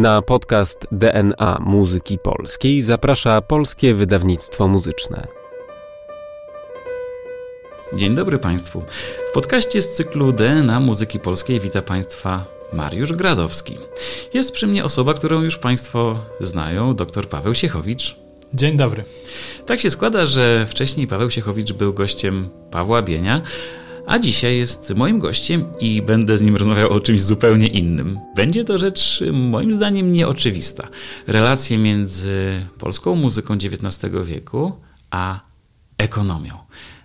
[0.00, 5.26] Na podcast DNA Muzyki Polskiej zaprasza Polskie Wydawnictwo Muzyczne.
[7.96, 8.82] Dzień dobry Państwu.
[9.30, 13.78] W podcaście z cyklu DNA Muzyki Polskiej wita Państwa Mariusz Gradowski.
[14.34, 18.16] Jest przy mnie osoba, którą już Państwo znają, dr Paweł Siechowicz.
[18.54, 19.04] Dzień dobry.
[19.66, 23.42] Tak się składa, że wcześniej Paweł Siechowicz był gościem Pawła Bienia,
[24.10, 28.18] a dzisiaj jest moim gościem i będę z nim rozmawiał o czymś zupełnie innym.
[28.36, 30.88] Będzie to rzecz moim zdaniem nieoczywista.
[31.26, 34.72] Relacje między polską muzyką XIX wieku
[35.10, 35.40] a
[35.98, 36.54] ekonomią.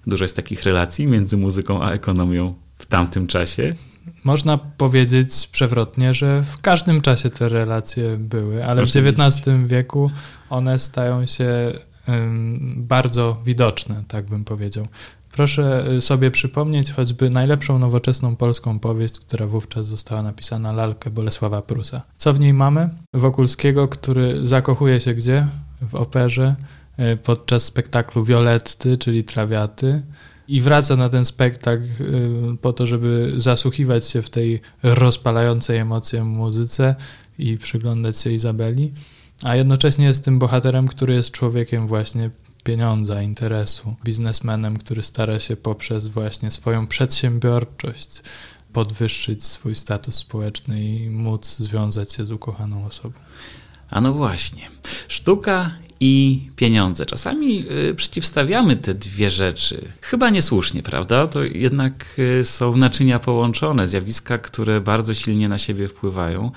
[0.07, 3.75] Dużo jest takich relacji między muzyką a ekonomią w tamtym czasie.
[4.23, 9.01] Można powiedzieć przewrotnie, że w każdym czasie te relacje były, ale Oczywiście.
[9.01, 10.11] w XIX wieku
[10.49, 11.73] one stają się
[12.77, 14.87] bardzo widoczne, tak bym powiedział.
[15.35, 21.61] Proszę y, sobie przypomnieć choćby najlepszą nowoczesną polską powieść, która wówczas została napisana, Lalkę Bolesława
[21.61, 22.01] Prusa.
[22.17, 22.89] Co w niej mamy?
[23.13, 25.47] Wokulskiego, który zakochuje się gdzie?
[25.81, 26.55] W operze
[26.99, 30.03] y, podczas spektaklu Violetty, czyli Trawiaty
[30.47, 36.23] i wraca na ten spektakl y, po to, żeby zasłuchiwać się w tej rozpalającej emocje
[36.23, 36.95] muzyce
[37.39, 38.93] i przyglądać się Izabeli,
[39.43, 42.29] a jednocześnie jest tym bohaterem, który jest człowiekiem właśnie
[42.65, 48.21] pieniądza, interesu, biznesmenem, który stara się poprzez właśnie swoją przedsiębiorczość
[48.73, 53.19] podwyższyć swój status społeczny i móc związać się z ukochaną osobą.
[53.89, 54.69] A no właśnie.
[55.07, 57.05] Sztuka i pieniądze.
[57.05, 59.87] Czasami y, przeciwstawiamy te dwie rzeczy.
[60.01, 61.27] Chyba niesłusznie, prawda?
[61.27, 66.51] To jednak y, są naczynia połączone, zjawiska, które bardzo silnie na siebie wpływają.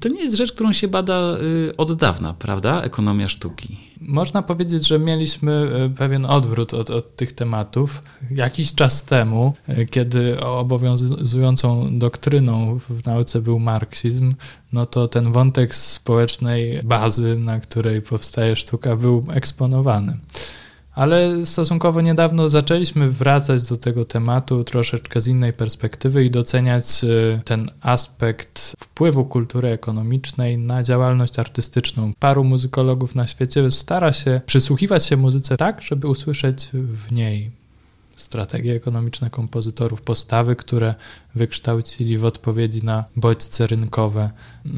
[0.00, 1.36] To nie jest rzecz, którą się bada
[1.70, 2.82] y, od dawna, prawda?
[2.82, 3.76] Ekonomia sztuki.
[4.08, 8.02] Można powiedzieć, że mieliśmy pewien odwrót od, od tych tematów.
[8.30, 9.52] Jakiś czas temu,
[9.90, 14.30] kiedy obowiązującą doktryną w nauce był marksizm,
[14.72, 20.18] no to ten wątek społecznej bazy, na której powstaje sztuka, był eksponowany.
[20.96, 27.40] Ale stosunkowo niedawno zaczęliśmy wracać do tego tematu troszeczkę z innej perspektywy i doceniać y,
[27.44, 32.12] ten aspekt wpływu kultury ekonomicznej na działalność artystyczną.
[32.18, 37.50] Paru muzykologów na świecie stara się przysłuchiwać się muzyce tak, żeby usłyszeć w niej
[38.16, 40.94] strategie ekonomiczne kompozytorów, postawy, które
[41.34, 44.30] wykształcili w odpowiedzi na bodźce rynkowe,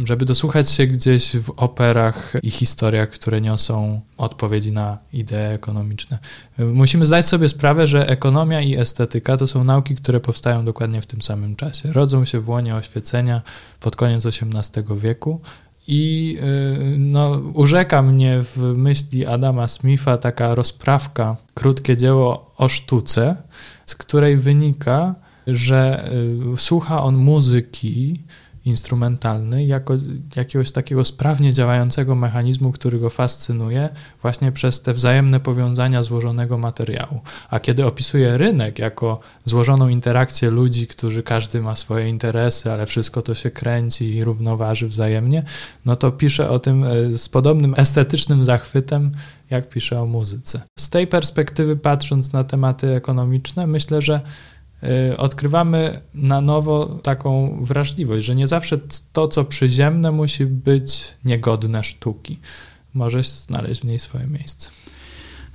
[0.04, 6.19] żeby dosłuchać się gdzieś w operach i historiach, które niosą odpowiedzi na idee ekonomiczne.
[6.59, 11.06] Musimy zdać sobie sprawę, że ekonomia i estetyka to są nauki, które powstają dokładnie w
[11.06, 11.93] tym samym czasie.
[11.93, 13.43] Rodzą się w łonie oświecenia
[13.81, 15.41] pod koniec XVIII wieku
[15.88, 16.37] i
[16.93, 23.37] y, no, urzeka mnie w myśli Adama Smitha taka rozprawka, krótkie dzieło o sztuce,
[23.87, 25.15] z której wynika,
[25.47, 26.10] że
[26.53, 28.22] y, słucha on muzyki
[28.68, 29.94] instrumentalny jako
[30.36, 33.88] jakiegoś takiego sprawnie działającego mechanizmu, który go fascynuje
[34.22, 37.20] właśnie przez te wzajemne powiązania złożonego materiału.
[37.50, 43.22] A kiedy opisuje rynek jako złożoną interakcję ludzi, którzy każdy ma swoje interesy, ale wszystko
[43.22, 45.42] to się kręci i równoważy wzajemnie,
[45.84, 49.12] no to pisze o tym e, z podobnym estetycznym zachwytem,
[49.50, 50.60] jak pisze o muzyce.
[50.78, 54.20] Z tej perspektywy, patrząc na tematy ekonomiczne, myślę, że
[55.16, 58.77] odkrywamy na nowo taką wrażliwość, że nie zawsze
[59.12, 62.39] to, co przyziemne, musi być niegodne sztuki.
[62.94, 64.71] Może znaleźć w niej swoje miejsce.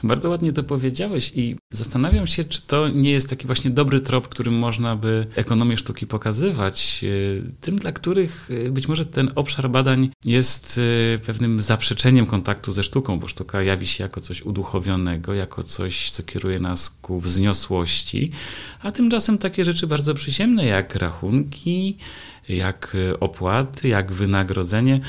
[0.03, 4.27] Bardzo ładnie to powiedziałeś i zastanawiam się, czy to nie jest taki właśnie dobry trop,
[4.27, 9.69] którym można by ekonomię sztuki pokazywać, e, tym, dla których e, być może ten obszar
[9.69, 10.79] badań jest
[11.15, 16.11] e, pewnym zaprzeczeniem kontaktu ze sztuką, bo sztuka jawi się jako coś uduchowionego, jako coś,
[16.11, 18.31] co kieruje nas ku wzniosłości,
[18.81, 21.97] a tymczasem takie rzeczy bardzo przyziemne, jak rachunki,
[22.49, 24.99] jak opłaty, jak wynagrodzenie,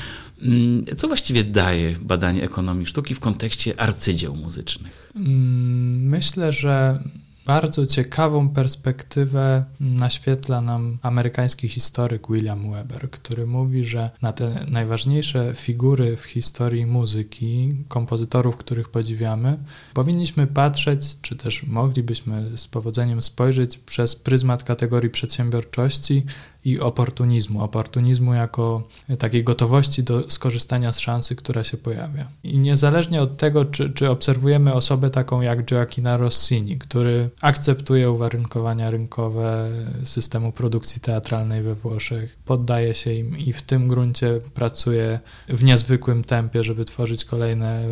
[0.97, 5.11] co właściwie daje badanie ekonomii sztuki w kontekście arcydzieł muzycznych?
[5.15, 6.99] Mm, myślę, że
[7.45, 15.53] bardzo ciekawą perspektywę naświetla nam amerykański historyk William Weber, który mówi, że na te najważniejsze
[15.55, 19.57] figury w historii muzyki, kompozytorów, których podziwiamy,
[19.93, 26.25] powinniśmy patrzeć, czy też moglibyśmy z powodzeniem spojrzeć przez pryzmat kategorii przedsiębiorczości
[26.65, 27.63] i oportunizmu.
[27.63, 28.87] Oportunizmu jako
[29.19, 32.27] takiej gotowości do skorzystania z szansy, która się pojawia.
[32.43, 38.89] I niezależnie od tego, czy, czy obserwujemy osobę taką jak Gioacchino Rossini, który akceptuje uwarunkowania
[38.89, 39.69] rynkowe
[40.03, 45.19] systemu produkcji teatralnej we Włoszech, poddaje się im i w tym gruncie pracuje
[45.49, 47.83] w niezwykłym tempie, żeby tworzyć kolejne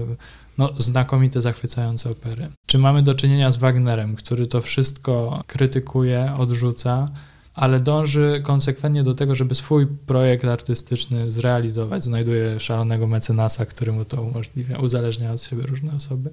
[0.57, 2.47] no, znakomite, zachwycające opery.
[2.65, 7.09] Czy mamy do czynienia z Wagnerem, który to wszystko krytykuje, odrzuca,
[7.53, 12.03] ale dąży konsekwentnie do tego, żeby swój projekt artystyczny zrealizować.
[12.03, 16.29] Znajduje szalonego mecenasa, który mu to umożliwia, uzależnia od siebie różne osoby.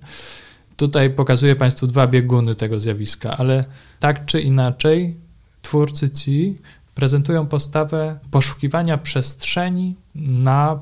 [0.77, 3.65] Tutaj pokazuję Państwu dwa bieguny tego zjawiska, ale
[4.01, 5.17] tak czy inaczej
[5.63, 6.59] twórcy ci
[6.95, 10.79] prezentują postawę poszukiwania przestrzeni na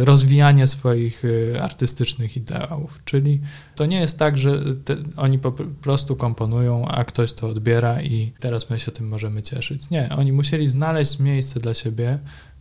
[0.00, 3.00] rozwijanie swoich y, artystycznych ideałów.
[3.04, 3.40] Czyli
[3.76, 8.32] to nie jest tak, że te, oni po prostu komponują, a ktoś to odbiera i
[8.40, 9.90] teraz my się tym możemy cieszyć.
[9.90, 12.18] Nie, oni musieli znaleźć miejsce dla siebie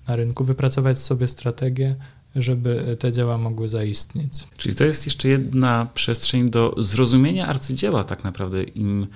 [0.08, 1.96] na rynku, wypracować sobie strategię,
[2.36, 4.34] żeby te dzieła mogły zaistnieć.
[4.58, 8.64] Czyli to jest jeszcze jedna przestrzeń do zrozumienia arcydzieła tak naprawdę.
[8.64, 9.08] Im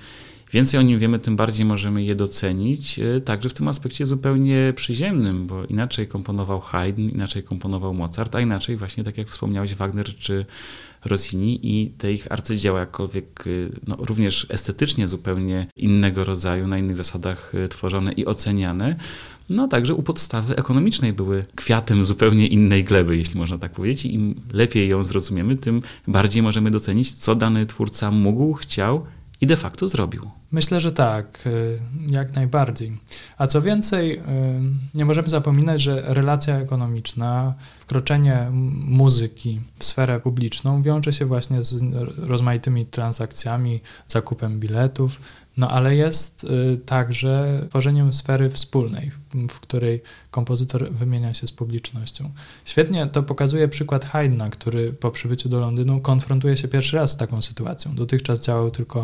[0.54, 4.72] więcej o nim wiemy, tym bardziej możemy je docenić, e, także w tym aspekcie zupełnie
[4.76, 10.16] przyziemnym, bo inaczej komponował Haydn, inaczej komponował Mozart, a inaczej właśnie, tak jak wspomniałeś, Wagner
[10.16, 10.46] czy
[11.04, 13.50] Rossini i te ich arcydzieła, jakkolwiek e,
[13.86, 18.96] no, również estetycznie zupełnie innego rodzaju, na innych zasadach e, tworzone i oceniane,
[19.48, 24.04] no także u podstawy ekonomicznej były kwiatem zupełnie innej gleby, jeśli można tak powiedzieć.
[24.04, 29.06] I im lepiej ją zrozumiemy, tym bardziej możemy docenić, co dany twórca mógł, chciał
[29.44, 30.30] i de facto zrobił.
[30.52, 32.98] Myślę, że tak, y, jak najbardziej.
[33.38, 34.22] A co więcej, y,
[34.94, 38.46] nie możemy zapominać, że relacja ekonomiczna, wkroczenie
[38.86, 41.82] muzyki w sferę publiczną wiąże się właśnie z
[42.16, 45.20] rozmaitymi transakcjami, zakupem biletów,
[45.56, 49.10] no ale jest y, także tworzeniem sfery wspólnej,
[49.50, 52.30] w której kompozytor wymienia się z publicznością.
[52.64, 57.16] Świetnie to pokazuje przykład Haydna, który po przybyciu do Londynu konfrontuje się pierwszy raz z
[57.16, 57.94] taką sytuacją.
[57.94, 59.02] Dotychczas działał tylko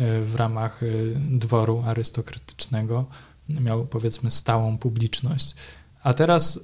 [0.00, 3.04] y, w ramach y, dworu arystokratycznego,
[3.48, 5.54] miał powiedzmy stałą publiczność.
[6.02, 6.60] A teraz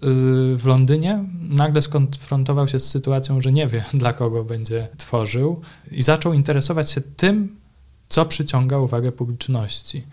[0.57, 5.61] w Londynie nagle skonfrontował się z sytuacją, że nie wie, dla kogo będzie tworzył,
[5.91, 7.57] i zaczął interesować się tym,
[8.09, 10.07] co przyciąga uwagę publiczności.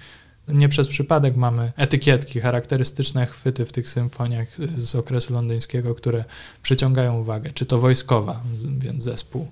[0.48, 4.48] Nie przez przypadek mamy etykietki, charakterystyczne chwyty w tych symfoniach
[4.78, 6.26] z okresu londyńskiego, które
[6.64, 7.50] przyciągają uwagę.
[7.54, 8.42] Czy to wojskowa,
[8.80, 9.48] więc zespół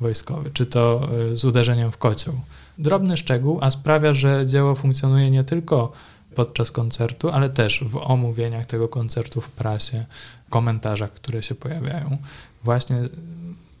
[0.00, 2.34] wojskowy, czy to e, z uderzeniem w kocioł.
[2.78, 5.92] Drobny szczegół, a sprawia, że dzieło funkcjonuje nie tylko
[6.34, 10.06] podczas koncertu, ale też w omówieniach tego koncertu w prasie,
[10.50, 12.18] komentarzach, które się pojawiają,
[12.64, 12.96] właśnie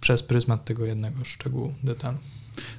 [0.00, 2.18] przez pryzmat tego jednego szczegółu, detalu.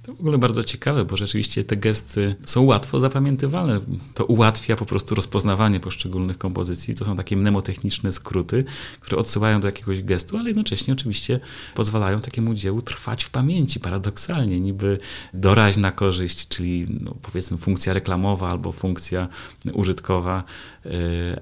[0.03, 3.79] To w ogóle bardzo ciekawe, bo rzeczywiście te gesty są łatwo zapamiętywalne.
[4.13, 6.95] To ułatwia po prostu rozpoznawanie poszczególnych kompozycji.
[6.95, 8.65] To są takie mnemotechniczne skróty,
[9.00, 11.39] które odsyłają do jakiegoś gestu, ale jednocześnie oczywiście
[11.75, 15.00] pozwalają takiemu dziełu trwać w pamięci, paradoksalnie, niby
[15.33, 19.27] doraźna korzyść, czyli no powiedzmy funkcja reklamowa albo funkcja
[19.73, 20.44] użytkowa,
[20.85, 20.89] e,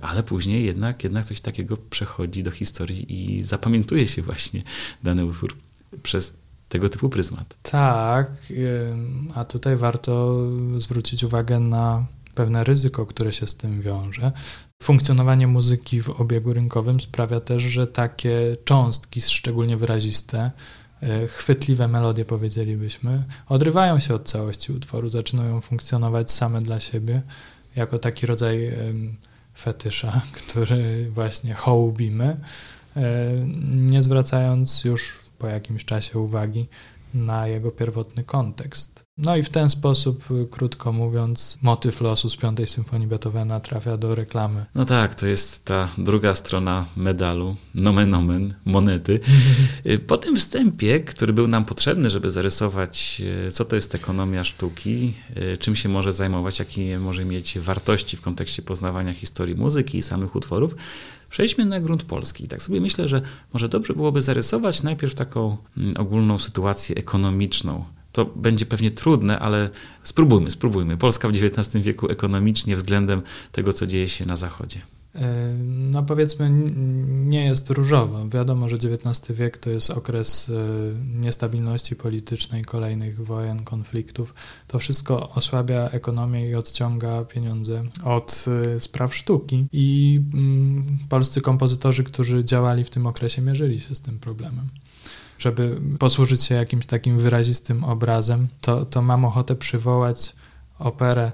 [0.02, 4.64] ale później jednak, jednak coś takiego przechodzi do historii i zapamiętuje się właśnie
[5.04, 5.56] dany utwór
[6.04, 6.45] przez
[6.76, 7.56] tego typu pryzmat.
[7.64, 8.28] Tak,
[9.36, 10.38] a tutaj warto
[10.78, 12.06] zwrócić uwagę na
[12.36, 14.32] pewne ryzyko, które się z tym wiąże.
[14.84, 20.52] Funkcjonowanie muzyki w obiegu rynkowym sprawia też, że takie cząstki, szczególnie wyraziste,
[21.02, 27.22] e, chwytliwe melodie, powiedzielibyśmy, odrywają się od całości utworu, zaczynają funkcjonować same dla siebie,
[27.76, 28.72] jako taki rodzaj
[29.58, 32.38] fetysza, który właśnie hołubimy,
[32.96, 33.32] e,
[33.72, 36.68] nie zwracając już po jakimś czasie uwagi
[37.16, 39.06] na jego pierwotny kontekst.
[39.18, 44.16] No i w ten sposób, krótko mówiąc, motyw losu z piątej symfonii Beethovena trafia do
[44.16, 44.66] reklamy.
[44.76, 49.20] No tak, to jest ta druga strona medalu, nomen omen, monety.
[50.08, 55.14] Po tym wstępie, który był nam potrzebny, żeby zarysować, e, co to jest ekonomia sztuki,
[55.60, 60.36] czym się może zajmować, jakie może mieć wartości w kontekście poznawania historii muzyki i samych
[60.36, 60.76] utworów,
[61.30, 62.46] Przejdźmy na grunt polski.
[62.46, 63.22] I tak sobie myślę, że
[63.54, 67.86] może dobrze byłoby zarysować najpierw taką mm, ogólną sytuację ekonomiczną.
[68.12, 69.70] To będzie pewnie trudne, ale
[70.04, 70.98] spróbujmy, spróbujmy.
[70.98, 74.82] Polska w XIX wieku ekonomicznie względem tego, co dzieje się na Zachodzie.
[75.68, 76.50] No powiedzmy,
[77.06, 78.30] nie jest różowo.
[78.30, 80.54] Wiadomo, że XIX wiek to jest okres e,
[81.20, 84.34] niestabilności politycznej, kolejnych wojen, konfliktów.
[84.68, 88.46] To wszystko osłabia ekonomię i odciąga pieniądze od
[88.76, 89.66] e, spraw sztuki.
[89.72, 94.70] I mm, polscy kompozytorzy, którzy działali w tym okresie, mierzyli się z tym problemem
[95.38, 100.36] żeby posłużyć się jakimś takim wyrazistym obrazem, to, to mam ochotę przywołać
[100.80, 101.32] operę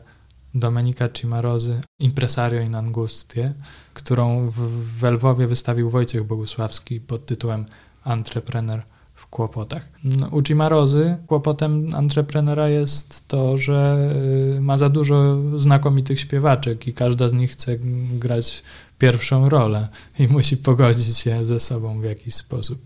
[0.56, 3.54] Domenika Cimarozy Impresario in Angustie,
[3.94, 7.66] którą w, Lwowie wystawił Wojciech Bogusławski pod tytułem
[8.06, 8.82] Entrepreneur
[9.16, 9.90] w kłopotach.
[10.04, 14.10] No, u Cimarozy kłopotem entreprenera jest to, że
[14.58, 17.78] y, ma za dużo znakomitych śpiewaczek i każda z nich chce
[18.20, 18.64] grać
[19.00, 19.88] pierwszą rolę
[20.20, 22.86] i musi pogodzić się ze sobą w jakiś sposób.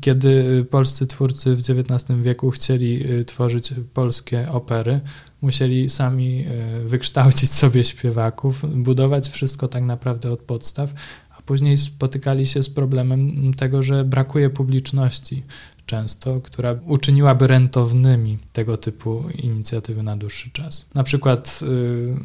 [0.00, 5.00] Kiedy polscy twórcy w XIX wieku chcieli tworzyć polskie opery,
[5.40, 6.44] musieli sami
[6.84, 10.92] wykształcić sobie śpiewaków, budować wszystko tak naprawdę od podstaw,
[11.38, 15.42] a później spotykali się z problemem tego, że brakuje publiczności
[15.86, 20.86] często, która uczyniłaby rentownymi tego typu inicjatywy na dłuższy czas.
[20.94, 22.16] Na przykład yy,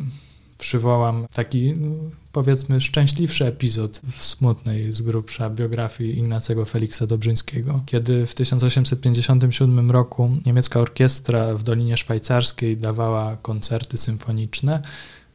[0.58, 1.96] przywołam taki no,
[2.32, 10.32] powiedzmy szczęśliwszy epizod w smutnej z grubsza biografii Ignacego Feliksa Dobrzyńskiego, kiedy w 1857 roku
[10.46, 14.82] niemiecka orkiestra w Dolinie Szwajcarskiej dawała koncerty symfoniczne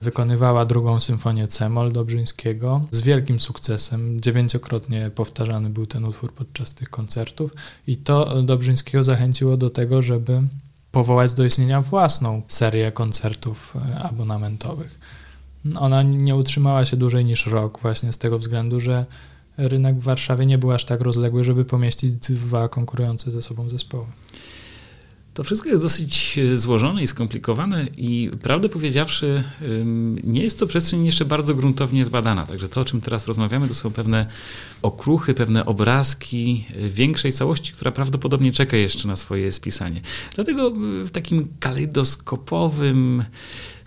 [0.02, 4.20] Wykonywała drugą symfonię Cemol Dobrzyńskiego z wielkim sukcesem.
[4.20, 7.52] Dziewięciokrotnie powtarzany był ten utwór podczas tych koncertów
[7.86, 10.42] i to Dobrzyńskiego zachęciło do tego, żeby
[10.92, 14.99] powołać do istnienia własną serię koncertów e, abonamentowych.
[15.78, 19.06] Ona nie utrzymała się dłużej niż rok właśnie z tego względu, że
[19.56, 24.06] rynek w Warszawie nie był aż tak rozległy, żeby pomieścić dwa konkurujące ze sobą zespoły.
[25.34, 29.44] To wszystko jest dosyć e, złożone i skomplikowane i prawdę powiedziawszy,
[30.24, 32.46] nie jest to przestrzeń jeszcze bardzo gruntownie zbadana.
[32.46, 34.26] Także to, o czym teraz rozmawiamy, to są pewne
[34.82, 40.00] okruchy, pewne obrazki e, większej całości, która prawdopodobnie czeka jeszcze na swoje spisanie.
[40.34, 43.24] Dlatego e, w takim kalejdoskopowym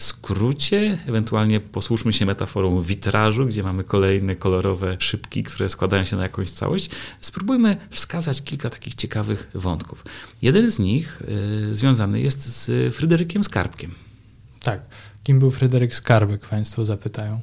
[0.03, 6.23] skrócie, ewentualnie posłuszmy się metaforą witrażu, gdzie mamy kolejne kolorowe szybki, które składają się na
[6.23, 6.89] jakąś całość,
[7.21, 10.05] spróbujmy wskazać kilka takich ciekawych wątków.
[10.41, 11.21] Jeden z nich
[11.71, 13.91] y, związany jest z Fryderykiem Skarbkiem.
[14.59, 14.81] Tak.
[15.23, 17.41] Kim był Fryderyk Skarbek, Państwo zapytają.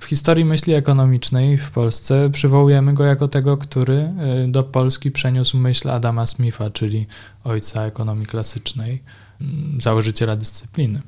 [0.00, 4.12] W historii myśli ekonomicznej w Polsce przywołujemy go jako tego, który
[4.44, 7.06] y, do Polski przeniósł myśl Adama Smitha, czyli
[7.44, 9.02] ojca ekonomii klasycznej,
[9.78, 11.02] założyciela dyscypliny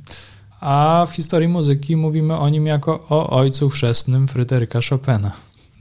[0.61, 5.33] a w historii muzyki mówimy o nim jako o ojcu chrzestnym Fryderyka Chopina.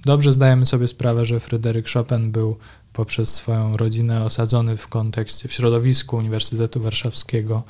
[0.06, 2.58] Dobrze zdajemy sobie sprawę, że Fryderyk Chopin był
[2.94, 7.64] poprzez swoją rodzinę osadzony w kontekście, w środowisku Uniwersytetu Warszawskiego,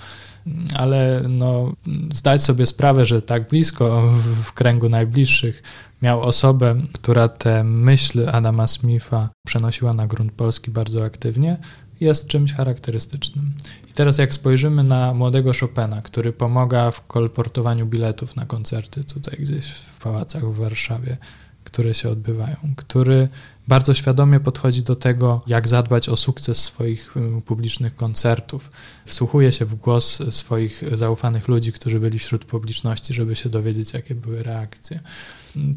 [0.75, 1.73] ale no,
[2.13, 4.13] zdać sobie sprawę, że tak blisko
[4.43, 5.63] w kręgu najbliższych
[6.01, 11.57] miał osobę, która te myśli Adama Smitha przenosiła na grunt polski bardzo aktywnie,
[11.99, 13.53] jest czymś charakterystycznym.
[13.89, 19.39] I teraz jak spojrzymy na młodego Chopina, który pomaga w kolportowaniu biletów na koncerty tutaj
[19.39, 21.17] gdzieś w pałacach w Warszawie,
[21.63, 23.29] które się odbywają, który
[23.67, 28.71] bardzo świadomie podchodzi do tego, jak zadbać o sukces swoich y, publicznych koncertów.
[29.05, 34.15] Wsłuchuje się w głos swoich zaufanych ludzi, którzy byli wśród publiczności, żeby się dowiedzieć, jakie
[34.15, 34.99] były reakcje.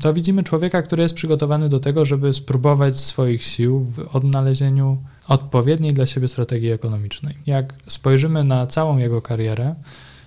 [0.01, 4.99] To widzimy człowieka, który jest przygotowany do tego, żeby spróbować swoich sił w odnalezieniu
[5.29, 7.35] odpowiedniej dla siebie strategii ekonomicznej.
[7.47, 9.75] Jak spojrzymy na całą jego karierę,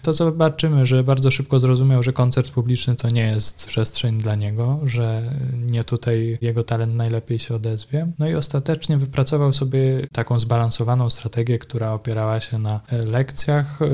[0.06, 4.80] to zobaczymy, że bardzo szybko zrozumiał, że koncert publiczny to nie jest przestrzeń dla niego,
[4.86, 5.32] że
[5.72, 8.12] nie tutaj jego talent najlepiej się odezwie.
[8.20, 13.86] No i ostatecznie wypracował sobie taką zbalansowaną strategię, która opierała się na lekcjach, y,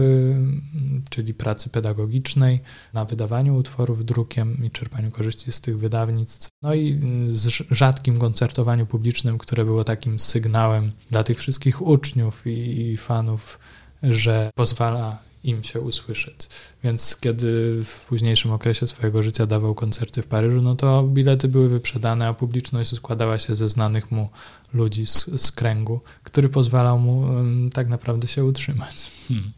[1.09, 2.59] czyli pracy pedagogicznej,
[2.93, 6.99] na wydawaniu utworów drukiem i czerpaniu korzyści z tych wydawnictw, no i
[7.29, 13.59] z rzadkim koncertowaniu publicznym, które było takim sygnałem dla tych wszystkich uczniów i fanów,
[14.03, 16.49] że pozwala im się usłyszeć.
[16.83, 21.69] Więc kiedy w późniejszym okresie swojego życia dawał koncerty w Paryżu, no to bilety były
[21.69, 24.29] wyprzedane, a publiczność składała się ze znanych mu
[24.73, 27.27] ludzi z, z kręgu, który pozwalał mu
[27.73, 29.11] tak naprawdę się utrzymać.
[29.27, 29.51] Hmm.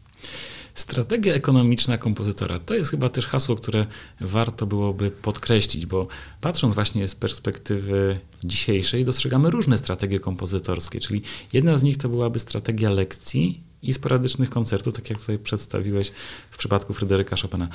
[0.74, 3.86] Strategia ekonomiczna kompozytora to jest chyba też hasło, które
[4.20, 6.06] warto byłoby podkreślić, bo
[6.40, 11.22] patrząc właśnie z perspektywy dzisiejszej, dostrzegamy różne strategie kompozytorskie, czyli
[11.52, 16.12] jedna z nich to byłaby strategia lekcji i sporadycznych koncertów, tak jak tutaj przedstawiłeś
[16.50, 17.68] w przypadku Fryderyka Chopina.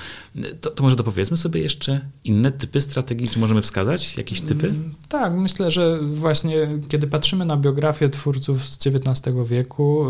[0.61, 4.67] To, to może dopowiedzmy sobie jeszcze inne typy strategii, czy możemy wskazać jakieś typy?
[4.67, 10.05] Mm, tak, myślę, że właśnie kiedy patrzymy na biografię twórców z XIX wieku,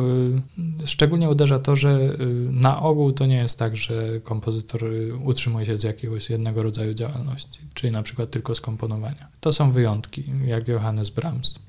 [0.83, 5.15] y, szczególnie uderza to, że y, na ogół to nie jest tak, że kompozytor y,
[5.23, 9.27] utrzymuje się z jakiegoś jednego rodzaju działalności, czyli na przykład tylko z komponowania.
[9.39, 11.59] To są wyjątki, jak Johannes Brahms.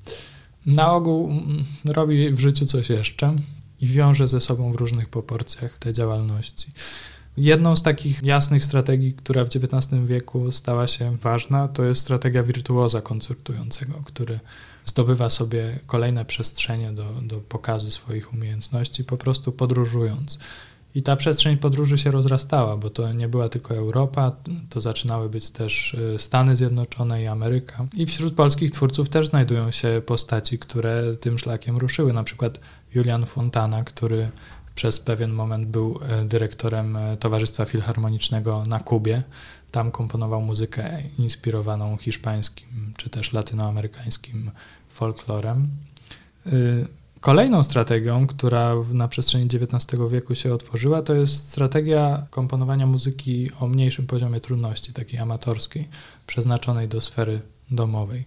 [0.65, 3.35] Na ogół mm, robi w życiu coś jeszcze,
[3.81, 6.71] i wiąże ze sobą w różnych proporcjach te działalności.
[7.37, 12.43] Jedną z takich jasnych strategii, która w XIX wieku stała się ważna, to jest strategia
[12.43, 14.39] wirtuoza koncertującego, który
[14.85, 20.39] zdobywa sobie kolejne przestrzenie do, do pokazu swoich umiejętności, po prostu podróżując.
[20.95, 24.31] I ta przestrzeń podróży się rozrastała, bo to nie była tylko Europa,
[24.69, 27.85] to zaczynały być też y, Stany Zjednoczone i Ameryka.
[27.93, 32.13] I wśród polskich twórców też znajdują się postaci, które tym szlakiem ruszyły.
[32.13, 32.59] Na przykład
[32.95, 34.31] Julian Fontana, który
[34.75, 39.23] przez pewien moment był e, dyrektorem e, Towarzystwa Filharmonicznego na Kubie.
[39.71, 44.51] Tam komponował muzykę inspirowaną hiszpańskim czy też latynoamerykańskim
[44.89, 45.67] folklorem.
[47.21, 53.67] Kolejną strategią, która na przestrzeni XIX wieku się otworzyła, to jest strategia komponowania muzyki o
[53.67, 55.87] mniejszym poziomie trudności, takiej amatorskiej,
[56.27, 58.25] przeznaczonej do sfery domowej.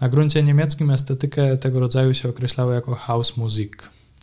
[0.00, 3.72] Na gruncie niemieckim estetykę tego rodzaju się określało jako house music,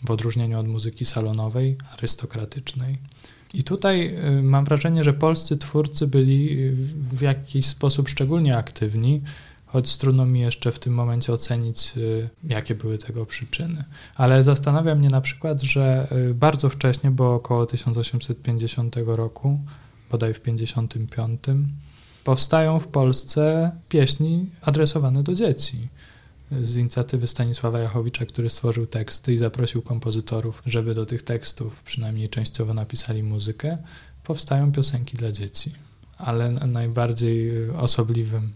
[0.05, 2.97] w odróżnieniu od muzyki salonowej, arystokratycznej.
[3.53, 6.75] I tutaj y, mam wrażenie, że polscy twórcy byli y,
[7.15, 9.21] w jakiś sposób szczególnie aktywni,
[9.73, 13.83] choć trudno mi jeszcze w tym momencie ocenić, y, jakie były tego przyczyny.
[14.15, 19.59] Ale zastanawia mnie na przykład, że bardzo wcześnie, bo około 1850 roku,
[20.11, 21.39] bodaj w 55,
[22.23, 25.87] powstają w Polsce pieśni adresowane do dzieci
[26.61, 32.29] z inicjatywy Stanisława Jachowicza, który stworzył teksty i zaprosił kompozytorów, żeby do tych tekstów przynajmniej
[32.29, 33.77] częściowo napisali muzykę,
[34.23, 35.71] powstają piosenki dla dzieci.
[36.17, 38.53] Ale najbardziej osobliwym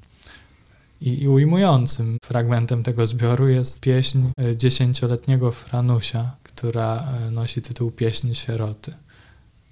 [1.02, 4.20] i, i ujmującym fragmentem tego zbioru jest pieśń
[4.56, 8.94] dziesięcioletniego Franusia, która nosi tytuł Pieśń sieroty.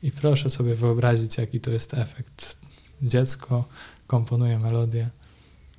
[0.03, 2.58] I proszę sobie wyobrazić, jaki to jest efekt.
[3.01, 3.65] Dziecko
[4.08, 5.10] komponuje melodię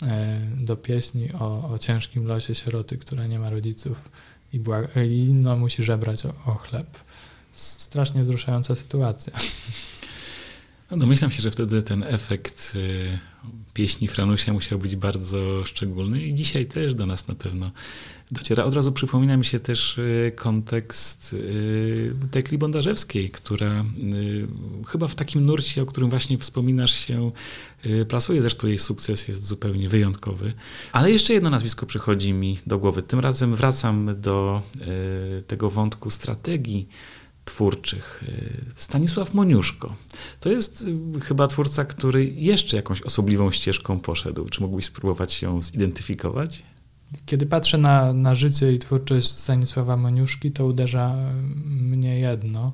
[0.02, 4.10] E, do pieśni o, o ciężkim losie sieroty, która nie ma rodziców
[4.52, 4.60] i,
[5.10, 6.98] i no, musi żebrać o, o chleb.
[7.52, 9.32] Strasznie wzruszająca sytuacja.
[10.90, 13.18] No domyślam się, że wtedy ten efekt y,
[13.74, 17.70] pieśni Franusia musiał być bardzo szczególny i dzisiaj też do nas na pewno
[18.30, 18.64] dociera.
[18.64, 23.84] Od razu przypomina mi się też y, kontekst y, Tekli Bondarzewskiej, która
[24.86, 27.30] chyba w takim nurcie, o którym właśnie wspominasz się
[28.08, 28.42] plasuje.
[28.42, 30.52] Zresztą jej sukces jest zupełnie wyjątkowy.
[30.92, 33.02] Ale jeszcze jedno nazwisko przychodzi mi do głowy.
[33.02, 34.62] Tym razem wracam do
[35.46, 36.88] tego wątku strategii
[37.46, 38.24] twórczych.
[38.28, 39.94] Y, Stanisław Moniuszko.
[40.40, 40.84] To jest
[41.16, 44.48] y, chyba twórca, który jeszcze jakąś osobliwą ścieżką poszedł.
[44.48, 46.62] Czy mógłbyś spróbować ją zidentyfikować?
[47.26, 51.14] Kiedy patrzę na, na życie i twórczość Stanisława Moniuszki, to uderza
[51.64, 52.72] mnie jedno,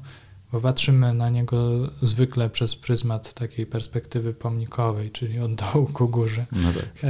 [0.53, 6.47] bo patrzymy na niego zwykle przez pryzmat takiej perspektywy pomnikowej, czyli od dołu ku górze,
[6.53, 7.05] no tak.
[7.05, 7.09] e,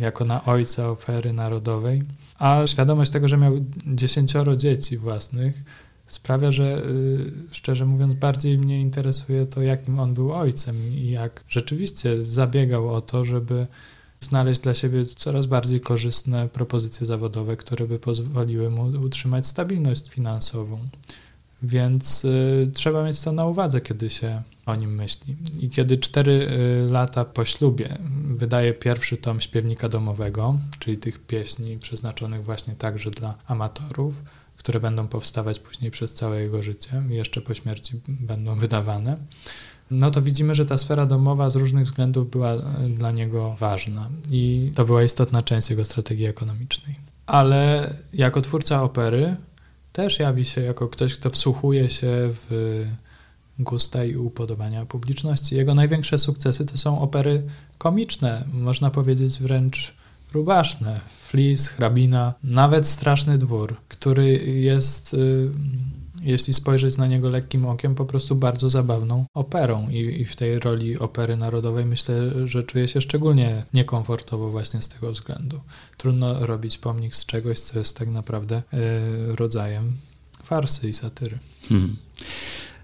[0.00, 2.02] jako na ojca opery narodowej.
[2.38, 5.64] A świadomość tego, że miał dziesięcioro dzieci własnych,
[6.10, 11.44] sprawia, że y, szczerze mówiąc bardziej mnie interesuje to, jakim on był ojcem i jak
[11.48, 13.66] rzeczywiście zabiegał o to, żeby
[14.20, 20.78] znaleźć dla siebie coraz bardziej korzystne propozycje zawodowe, które by pozwoliły mu utrzymać stabilność finansową.
[21.62, 25.36] Więc y, trzeba mieć to na uwadze, kiedy się o nim myśli.
[25.60, 27.98] I kiedy cztery y, lata po ślubie
[28.34, 34.14] wydaje pierwszy tom śpiewnika domowego, czyli tych pieśni przeznaczonych właśnie także dla amatorów,
[34.60, 39.16] które będą powstawać później przez całe jego życie i jeszcze po śmierci będą wydawane,
[39.90, 44.10] no to widzimy, że ta sfera domowa z różnych względów była e, dla niego ważna
[44.30, 46.94] i to była istotna część jego strategii ekonomicznej.
[47.26, 49.36] Ale jako twórca opery
[49.92, 52.86] też jawi się jako ktoś, kto wsłuchuje się w
[53.58, 55.54] gusta i upodobania publiczności.
[55.56, 57.42] Jego największe sukcesy to są opery
[57.78, 59.99] komiczne, można powiedzieć wręcz
[60.32, 61.00] rubaszne.
[61.16, 65.50] Flis, hrabina, nawet straszny dwór, który jest, y,
[66.22, 69.88] jeśli spojrzeć na niego lekkim okiem, po prostu bardzo zabawną operą.
[69.88, 72.14] I, I, w tej roli opery narodowej myślę,
[72.44, 75.60] że czuję się szczególnie niekomfortowo właśnie z tego względu.
[75.96, 79.92] Trudno robić pomnik z czegoś, co jest tak naprawdę y, rodzajem
[80.42, 81.38] farsy i satyry.
[81.68, 81.96] Hmm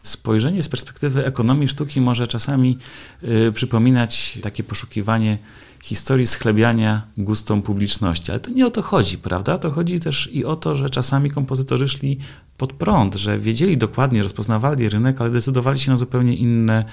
[0.06, 2.78] spojrzenie z perspektywy ekonomii sztuki może czasami
[3.22, 5.38] y, przypominać takie poszukiwanie
[5.82, 8.30] historii schlebiania gustom publiczności.
[8.30, 9.58] Ale to nie o to chodzi, prawda?
[9.58, 12.18] To chodzi też i o to, że czasami kompozytorzy szli
[12.58, 16.84] pod prąd, że wiedzieli dokładnie, rozpoznawali rynek, ale decydowali się na zupełnie inne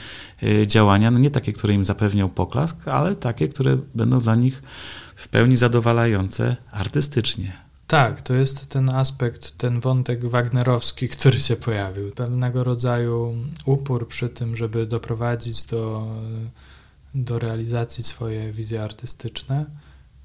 [0.44, 4.64] y, działania, no nie takie, które im zapewnią poklask, ale takie, które będą dla nich
[5.16, 7.64] w pełni zadowalające artystycznie.
[7.88, 12.12] Tak, to jest ten aspekt, ten wątek wagnerowski, który się pojawił.
[12.12, 16.08] Pewnego rodzaju upór przy tym, żeby doprowadzić do
[17.16, 19.66] do realizacji swoje wizje artystyczne,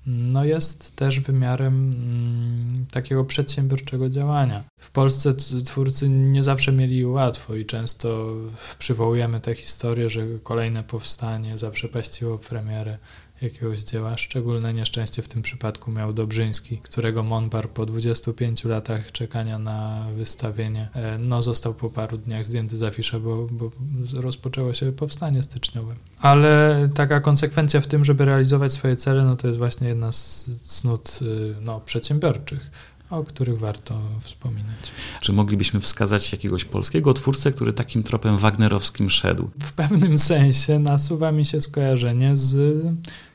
[0.06, 4.64] no jest też wymiarem mm, takiego przedsiębiorczego działania.
[4.78, 8.34] W Polsce twórcy nie zawsze mieli łatwo i często
[8.78, 12.98] przywołujemy tę historię, że kolejne powstanie zaprzepaściło premierę
[13.42, 14.16] jakiegoś dzieła.
[14.16, 20.88] Szczególne nieszczęście w tym przypadku miał Dobrzyński, którego Monbar po 25 latach czekania na wystawienie
[20.94, 23.70] e, no, został po paru dniach zdjęty z afiszy, bo, bo
[24.14, 25.94] rozpoczęło się powstanie styczniowe.
[26.20, 30.50] Ale taka konsekwencja w tym, żeby realizować swoje cele, no to jest właśnie jedna z
[30.62, 32.70] cnót y, no, przedsiębiorczych
[33.10, 34.92] o których warto wspominać.
[35.20, 39.50] Czy moglibyśmy wskazać jakiegoś polskiego twórcę, który takim tropem wagnerowskim szedł?
[39.62, 42.84] W pewnym sensie nasuwa mi się skojarzenie z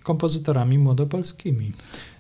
[0.04, 1.72] kompozytorami młodopolskimi,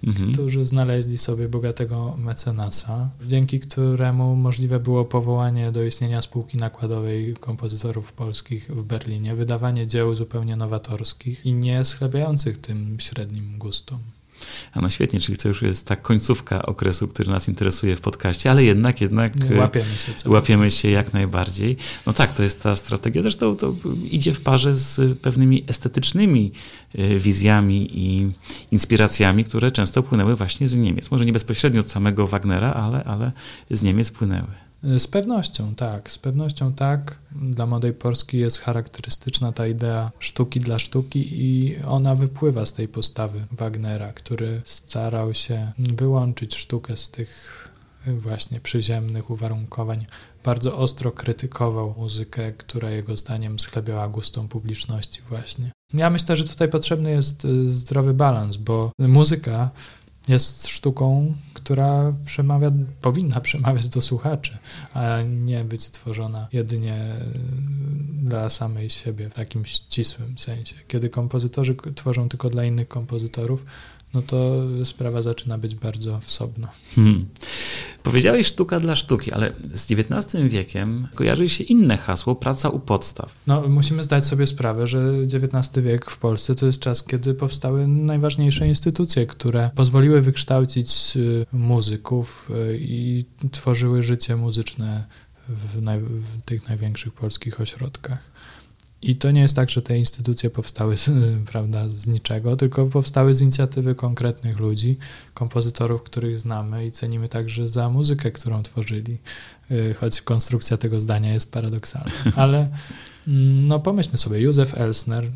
[0.03, 0.33] mhm.
[0.33, 8.13] którzy znaleźli sobie bogatego mecenasa, dzięki któremu możliwe było powołanie do istnienia spółki nakładowej kompozytorów
[8.13, 13.99] polskich w Berlinie, wydawanie dzieł zupełnie nowatorskich i nie schlebiających tym średnim gustom.
[14.73, 18.51] A no świetnie, czyli to już jest ta końcówka okresu, który nas interesuje w podcaście,
[18.51, 20.29] ale jednak, jednak Nie, łapiemy się.
[20.29, 21.77] Łapiemy się jak najbardziej.
[22.05, 23.21] No tak, to jest ta strategia.
[23.21, 23.73] Zresztą to
[24.11, 26.51] idzie w parze z pewnymi estetycznymi
[26.95, 28.31] e, wizjami i
[28.71, 31.11] inspiracjami, które często płynęły właśnie z Niemiec.
[31.11, 33.31] Może nie bezpośrednio od samego Wagnera, ale, ale
[33.71, 34.62] z Niemiec płynęły.
[34.83, 37.19] Z pewnością tak, z pewnością tak.
[37.31, 42.87] Dla młodej Polski jest charakterystyczna ta idea sztuki dla sztuki i ona wypływa z tej
[42.87, 47.69] postawy Wagnera, który starał się wyłączyć sztukę z tych
[48.07, 50.05] właśnie przyziemnych uwarunkowań.
[50.43, 55.71] Bardzo ostro krytykował muzykę, która jego zdaniem schlebiała gustom publiczności właśnie.
[55.93, 59.69] Ja myślę, że tutaj potrzebny jest y, zdrowy balans, bo muzyka
[60.27, 64.57] jest sztuką, która przemawia, powinna przemawiać do słuchaczy,
[64.93, 67.15] a nie być stworzona jedynie
[68.23, 70.75] dla samej siebie w takim ścisłym sensie.
[70.87, 73.65] Kiedy kompozytorzy tworzą tylko dla innych kompozytorów,
[74.13, 76.69] no to sprawa zaczyna być bardzo wsobna.
[76.95, 77.25] Hmm.
[78.03, 83.35] Powiedziałeś sztuka dla sztuki, ale z XIX wiekiem kojarzy się inne hasło praca u podstaw.
[83.47, 87.87] No, musimy zdać sobie sprawę, że XIX wiek w Polsce to jest czas, kiedy powstały
[87.87, 95.07] najważniejsze instytucje, które pozwoliły wykształcić y, muzyków y, i tworzyły życie muzyczne
[95.49, 98.32] w, naj, w tych największych polskich ośrodkach.
[99.03, 101.09] I to nie jest tak, że te instytucje powstały z,
[101.51, 104.97] prawda, z niczego, tylko powstały z inicjatywy konkretnych ludzi,
[105.33, 109.17] kompozytorów, których znamy i cenimy także za muzykę, którą tworzyli,
[109.71, 112.11] y, choć konstrukcja tego zdania jest paradoksalna.
[112.35, 112.69] Ale
[113.27, 115.29] mm, no pomyślmy sobie, Józef Elsner, y,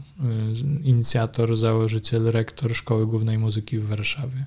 [0.84, 4.46] inicjator, założyciel, rektor Szkoły Głównej Muzyki w Warszawie.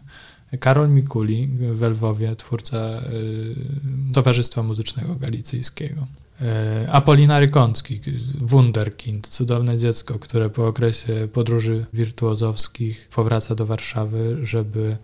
[0.61, 6.07] Karol Mikuli w Lwowie, twórca y, Towarzystwa Muzycznego Galicyjskiego.
[6.43, 8.01] E, Apolina Rykącki,
[8.41, 14.97] Wunderkind, cudowne dziecko, które po okresie podróży wirtuozowskich powraca do Warszawy, żeby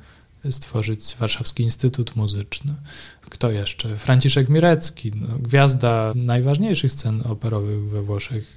[0.50, 2.74] stworzyć Warszawski Instytut Muzyczny.
[3.30, 3.96] Kto jeszcze?
[3.96, 8.56] Franciszek Mirecki, no, gwiazda najważniejszych scen operowych we Włoszech,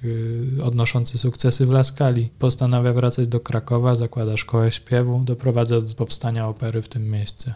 [0.58, 2.30] yy, odnoszący sukcesy w Laskali.
[2.40, 7.54] Postanawia wracać do Krakowa, zakłada szkołę śpiewu, doprowadza do powstania opery w tym mieście.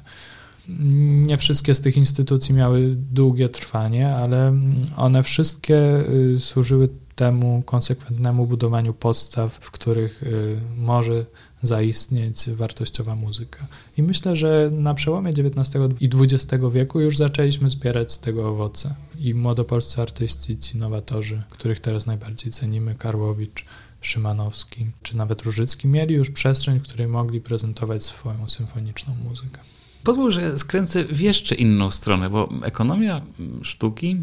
[0.68, 4.54] Nie wszystkie z tych instytucji miały długie trwanie, ale
[4.96, 11.26] one wszystkie y, służyły temu konsekwentnemu budowaniu podstaw, w których y, może
[11.64, 13.68] zaistnieć wartościowa muzyka.
[13.98, 18.96] I myślę, że na przełomie XIX i XX wieku już zaczęliśmy zbierać z tego owoce.
[19.20, 23.66] I młodopolscy artyści, ci nowatorzy, których teraz najbardziej cenimy, Karłowicz,
[24.02, 29.60] Szymanowski, czy nawet Różycki, mieli już przestrzeń, w której mogli prezentować swoją symfoniczną muzykę.
[30.04, 33.22] Pozwól, że skręcę w jeszcze inną stronę, bo ekonomia
[33.62, 34.22] sztuki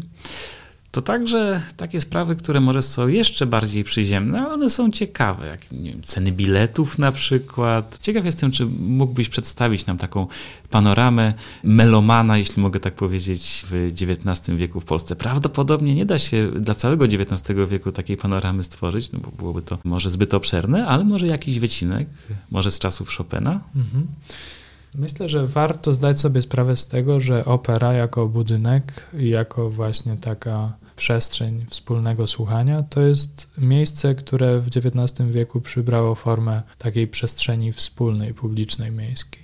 [0.91, 5.61] to także takie sprawy, które może są jeszcze bardziej przyziemne, ale one są ciekawe, jak
[5.71, 7.99] wiem, ceny biletów na przykład.
[8.01, 10.27] Ciekaw jestem, czy mógłbyś przedstawić nam taką
[10.69, 15.15] panoramę melomana, jeśli mogę tak powiedzieć, w XIX wieku w Polsce.
[15.15, 19.77] Prawdopodobnie nie da się dla całego XIX wieku takiej panoramy stworzyć, no bo byłoby to
[19.83, 22.07] może zbyt obszerne, ale może jakiś wycinek,
[22.51, 23.61] może z czasów Chopina.
[23.75, 24.07] Mhm.
[24.95, 30.73] Myślę, że warto zdać sobie sprawę z tego, że opera jako budynek jako właśnie taka
[30.95, 38.33] przestrzeń wspólnego słuchania to jest miejsce, które w XIX wieku przybrało formę takiej przestrzeni wspólnej,
[38.33, 39.41] publicznej, miejskiej.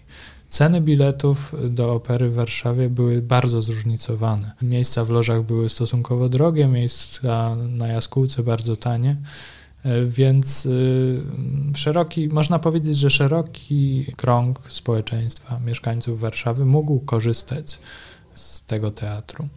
[0.50, 4.52] Ceny biletów do opery w Warszawie były bardzo zróżnicowane.
[4.62, 9.16] Miejsca w lożach były stosunkowo drogie, miejsca na jaskółce bardzo tanie.
[9.88, 11.22] E, więc y,
[11.76, 17.80] szeroki, można powiedzieć, że szeroki krąg społeczeństwa, mieszkańców Warszawy mógł korzystać
[18.36, 19.48] z tego teatru.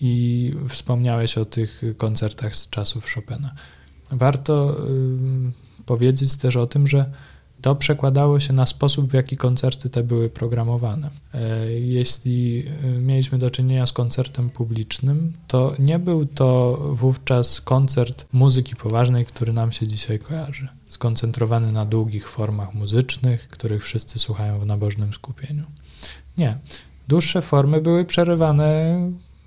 [0.00, 3.54] I wspomniałeś o tych koncertach z czasów Chopina.
[4.10, 4.76] Warto
[5.78, 7.12] y, powiedzieć też o tym, że
[7.62, 11.10] to przekładało się na sposób, w jaki koncerty te były programowane.
[11.34, 18.26] E, jeśli e, mieliśmy do czynienia z koncertem publicznym, to nie był to wówczas koncert
[18.32, 20.68] muzyki poważnej, który nam się dzisiaj kojarzy.
[20.88, 25.64] Skoncentrowany na długich formach muzycznych, których wszyscy słuchają w nabożnym skupieniu.
[26.38, 26.58] Nie.
[27.08, 28.96] Dłuższe formy były przerywane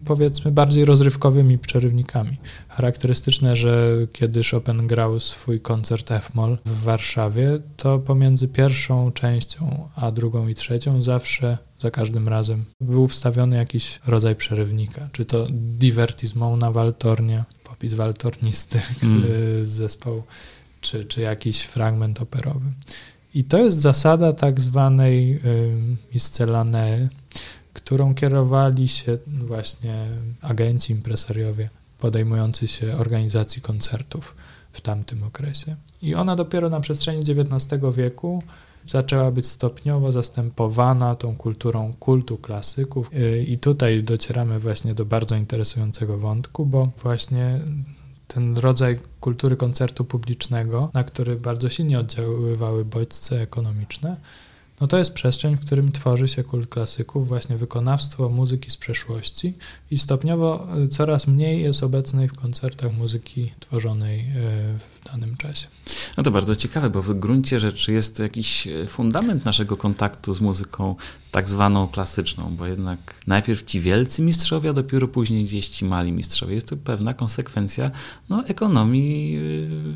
[0.06, 2.38] powiedzmy bardziej rozrywkowymi przerywnikami.
[2.70, 10.12] Charakterystyczne, że kiedy Chopin grał swój koncert F-moll w Warszawie, to pomiędzy pierwszą częścią a
[10.12, 16.58] drugą i trzecią zawsze za każdym razem był wstawiony jakiś rodzaj przerywnika, czy to divertismo
[16.58, 19.22] na waltornie, popis waltornisty mm.
[19.66, 20.24] z, zespołu,
[20.82, 22.66] czy, czy jakiś fragment operowy.
[23.36, 25.40] I to jest zasada tak zwanej
[26.14, 27.10] miscellanee,
[27.74, 30.08] którą kierowali się właśnie
[30.42, 34.36] agenci, impresariowie podejmujący się organizacji koncertów
[34.72, 35.76] w tamtym okresie.
[36.02, 38.44] I ona dopiero na przestrzeni XIX wieku
[38.86, 43.10] zaczęła być stopniowo zastępowana tą kulturą kultu klasyków.
[43.14, 47.60] Y, I tutaj docieramy właśnie do bardzo interesującego wątku, bo właśnie
[48.28, 54.18] ten rodzaj kultury koncertu publicznego, na który bardzo silnie oddziaływały bodźce ekonomiczne,
[54.82, 59.54] no to jest przestrzeń, w którym tworzy się kult klasyków, właśnie wykonawstwo muzyki z przeszłości
[59.92, 64.24] i stopniowo e, coraz mniej jest obecnej w koncertach muzyki tworzonej e,
[64.80, 65.68] w danym czasie.
[66.18, 70.34] No to bardzo ciekawe, bo w gruncie rzeczy jest to jakiś e, fundament naszego kontaktu
[70.34, 70.96] z muzyką
[71.34, 76.12] tak zwaną klasyczną, bo jednak najpierw ci wielcy mistrzowie, a dopiero później gdzieś ci mali
[76.12, 76.56] mistrzowie.
[76.56, 77.92] Jest to pewna konsekwencja
[78.30, 79.40] no, ekonomii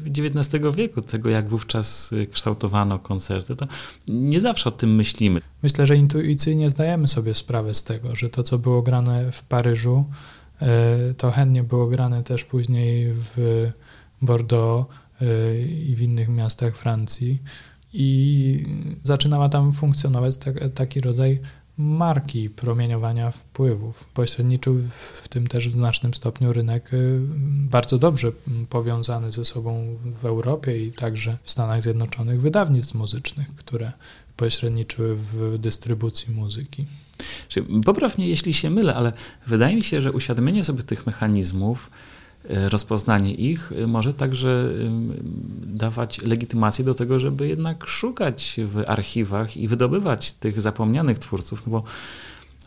[0.05, 3.55] XIX wieku, tego jak wówczas kształtowano koncerty.
[3.55, 3.67] To
[4.07, 5.41] nie zawsze o tym myślimy.
[5.63, 10.05] Myślę, że intuicyjnie zdajemy sobie sprawę z tego, że to, co było grane w Paryżu,
[10.61, 13.67] e, to chętnie było grane też później w
[14.21, 14.85] Bordeaux
[15.87, 17.41] i w innych miastach Francji.
[17.99, 18.65] I
[19.03, 20.35] zaczynała tam funkcjonować
[20.75, 21.39] taki rodzaj
[21.77, 24.05] marki promieniowania wpływów.
[24.13, 24.81] Pośredniczył
[25.21, 27.19] w tym też w znacznym stopniu rynek y,
[27.69, 28.31] bardzo dobrze
[28.69, 33.91] powiązany ze sobą w Europie i także w Stanach Zjednoczonych wydawnictw muzycznych, które
[34.35, 36.85] pośredniczyły w dystrybucji muzyki.
[37.85, 39.11] Poprawnie, jeśli się mylę, ale
[39.47, 41.89] wydaje mi się, że uświadomienie sobie tych mechanizmów
[42.49, 44.69] rozpoznanie ich e, może także
[45.63, 51.71] dawać legitymację do tego, żeby jednak szukać w archiwach i wydobywać tych zapomnianych twórców, no
[51.71, 51.83] bo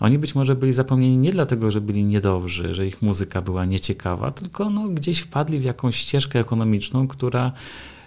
[0.01, 4.31] oni być może byli zapomnieni nie dlatego, że byli niedobrzy, że ich muzyka była nieciekawa,
[4.31, 7.53] tylko no, gdzieś wpadli w jakąś ścieżkę ekonomiczną, która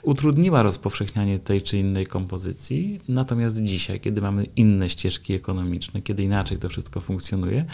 [0.03, 2.99] utrudniła rozpowszechnianie tej czy innej kompozycji.
[3.07, 7.65] Natomiast dzisiaj, kiedy mamy inne ścieżki ekonomiczne, kiedy inaczej to wszystko funkcjonuje,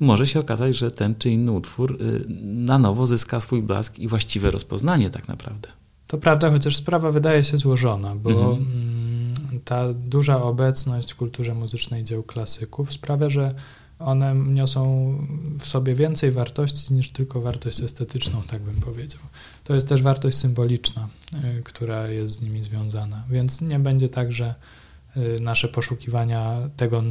[0.00, 4.08] może się okazać, że ten czy inny utwór y, na nowo zyska swój blask i
[4.08, 5.68] właściwe rozpoznanie tak naprawdę.
[6.06, 8.56] To prawda, chociaż sprawa wydaje się złożona, bo mhm.
[8.56, 13.54] Mm, ta duża obecność w kulturze muzycznej dzieł klasyków sprawia, że
[13.98, 15.14] one niosą
[15.58, 19.20] w sobie więcej wartości niż tylko wartość estetyczną, tak bym powiedział.
[19.64, 21.08] To jest też wartość symboliczna,
[21.58, 24.54] y, która jest z nimi związana, więc nie będzie tak, że
[25.40, 27.02] nasze poszukiwania tego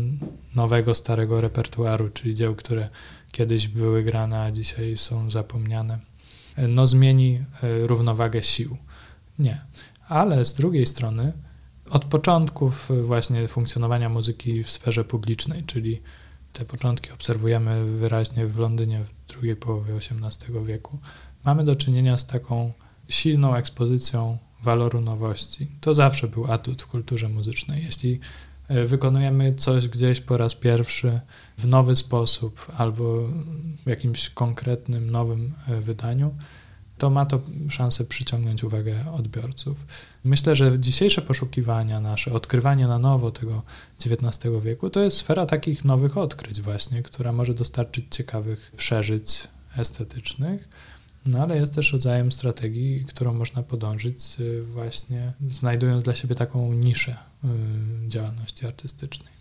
[0.56, 2.90] nowego, starego repertuaru, czyli dzieł, które
[3.32, 6.00] kiedyś były grane, a dzisiaj są zapomniane,
[6.60, 8.78] y, no zmieni y, równowagę sił.
[9.40, 9.62] Nie.
[10.08, 11.34] Ale z drugiej strony
[11.90, 16.02] od początków właśnie funkcjonowania muzyki w sferze publicznej, czyli
[16.54, 21.00] te początki obserwujemy wyraźnie w Londynie w drugiej połowie XVIII wieku,
[21.46, 22.74] mamy do czynienia z taką
[23.10, 25.68] silną ekspozycją waloru nowości.
[25.82, 27.84] To zawsze był atut w kulturze muzycznej.
[27.86, 28.20] Jeśli
[28.68, 31.20] e, wykonujemy coś gdzieś po raz pierwszy
[31.58, 33.30] w nowy sposób albo
[33.86, 36.36] w jakimś konkretnym, nowym e, wydaniu,
[36.98, 39.86] to ma to szansę przyciągnąć uwagę odbiorców.
[40.24, 43.64] Myślę, że dzisiejsze poszukiwania nasze, odkrywanie na nowo tego
[44.06, 49.48] XIX wieku, to jest sfera takich nowych odkryć właśnie, która może dostarczyć ciekawych przeżyć
[49.78, 50.70] estetycznych
[51.28, 56.74] no ale jest też rodzajem strategii, którą można podążyć y, właśnie znajdując dla siebie taką
[56.74, 57.48] niszę y,
[58.08, 59.36] działalności artystycznej.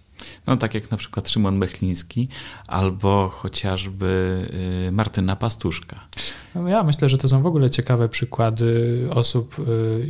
[0.47, 2.29] No tak jak na przykład Szymon Mechliński
[2.66, 4.42] albo chociażby
[4.88, 6.01] y, Martyna Pastuszka.
[6.55, 9.57] No ja myślę, że to są w ogóle ciekawe przykłady osób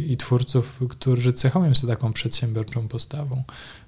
[0.08, 3.42] i twórców, którzy cechują się taką przedsiębiorczą postawą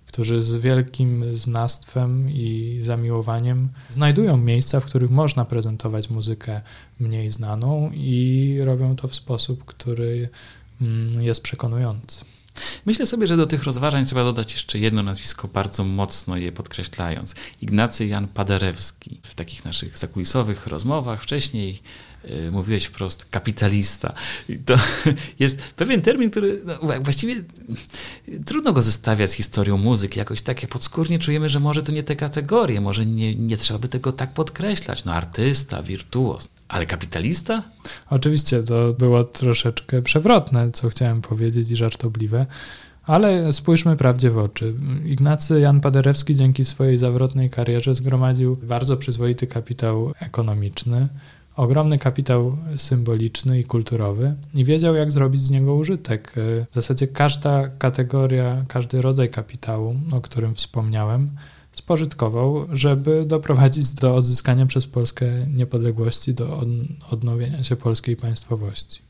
[0.07, 6.61] którzy z wielkim znawstwem i zamiłowaniem znajdują miejsca, w których można prezentować muzykę
[7.01, 10.29] mniej znaną i robią to w sposób, który
[10.81, 12.25] mm, jest przekonujący.
[12.87, 17.35] Myślę sobie, że do tych rozważań trzeba dodać jeszcze jedno nazwisko, bardzo mocno je podkreślając.
[17.63, 19.21] Ignacy Jan Paderewski.
[19.23, 21.83] W takich naszych zakulisowych rozmowach wcześniej
[22.53, 24.13] mówiłeś wprost, kapitalista.
[24.65, 24.75] To
[25.39, 27.35] jest pewien termin, który no, właściwie
[28.47, 30.19] trudno go zestawiać z historią muzyki.
[30.19, 33.89] Jakoś takie podskórnie czujemy, że może to nie te kategorie, może nie, nie trzeba by
[33.89, 35.05] tego tak podkreślać.
[35.05, 37.63] No artysta, wirtuoz, ale kapitalista?
[38.11, 42.47] Oczywiście to było troszeczkę przewrotne, co chciałem powiedzieć i żartobliwe,
[43.07, 44.75] Ale spójrzmy prawdzie w oczy.
[45.05, 51.09] Ignacy Jan Paderewski dzięki swojej zawrotnej karierze zgromadził bardzo przyzwoity kapitał ekonomiczny,
[51.57, 56.33] ogromny kapitał symboliczny i kulturowy i wiedział, jak zrobić z niego użytek.
[56.71, 61.31] W zasadzie każda kategoria, każdy rodzaj kapitału, o którym wspomniałem,
[61.73, 66.61] spożytkował, żeby doprowadzić do odzyskania przez Polskę niepodległości, do
[67.11, 69.03] odnowienia się polskiej państwowości.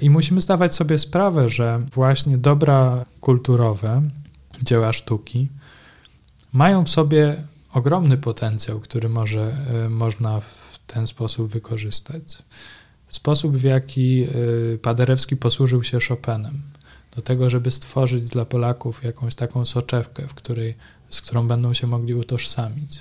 [0.00, 4.02] I musimy zdawać sobie sprawę, że właśnie dobra kulturowe,
[4.62, 5.48] dzieła sztuki
[6.52, 10.59] mają w sobie ogromny potencjał, który może, e, można w
[10.92, 12.38] ten sposób wykorzystać.
[13.08, 14.28] Sposób, w jaki e,
[14.78, 16.62] Paderewski posłużył się Chopinem,
[17.16, 20.74] do tego, żeby stworzyć dla Polaków jakąś taką soczewkę, w której,
[21.10, 22.98] z którą będą się mogli utożsamić.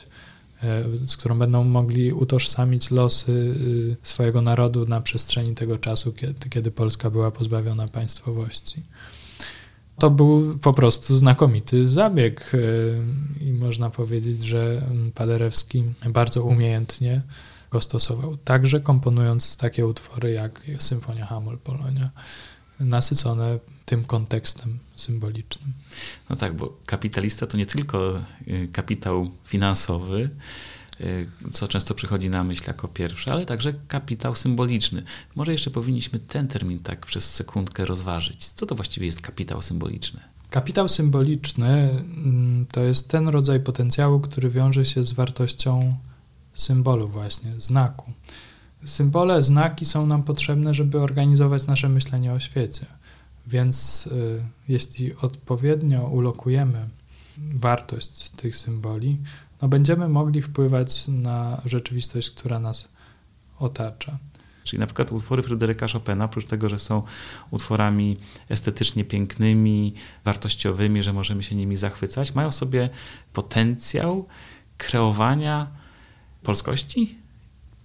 [0.64, 6.50] E, z którą będą mogli utożsamić losy y, swojego narodu na przestrzeni tego czasu, kiedy,
[6.50, 8.84] kiedy Polska była pozbawiona państwowości.
[9.98, 12.52] To był po prostu znakomity zabieg
[13.42, 14.82] i można powiedzieć, że
[15.16, 17.22] Paderewski bardzo umiejętnie
[17.72, 18.38] go stosował.
[18.38, 22.10] Także komponując takie utwory jak Symfonia Hamul Polonia,
[22.80, 25.74] nasycone tym kontekstem symbolicznym.
[26.30, 30.30] No tak, bo kapitalista to nie tylko y, kapitał finansowy,
[31.02, 35.04] y, co często przychodzi na myśl jako pierwsze, ale także kapitał symboliczny.
[35.36, 38.46] Może jeszcze powinniśmy ten termin tak przez sekundkę rozważyć.
[38.48, 40.20] Co to właściwie jest kapitał symboliczny?
[40.50, 45.98] Kapitał symboliczny mm, to jest ten rodzaj potencjału, który wiąże się z wartością
[46.62, 48.12] symbolu właśnie, znaku.
[48.86, 52.86] Symbole, znaki są nam potrzebne, żeby organizować nasze myślenie o świecie.
[53.48, 56.90] Więc y, jeśli odpowiednio ulokujemy
[57.38, 59.18] wartość tych symboli,
[59.62, 62.88] no będziemy mogli wpływać na rzeczywistość, która nas
[63.60, 64.18] otacza.
[64.64, 67.04] Czyli na przykład utwory Fryderyka Chopina, oprócz tego, że są
[67.52, 68.18] utworami
[68.50, 69.94] estetycznie pięknymi,
[70.26, 72.90] wartościowymi, że możemy się nimi zachwycać, mają sobie
[73.34, 74.28] potencjał
[74.78, 75.68] kreowania
[76.44, 77.18] polskości,